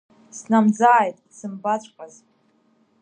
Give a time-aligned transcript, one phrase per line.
[0.37, 2.13] Снамӡааит, дсымбаҵәҟьаз!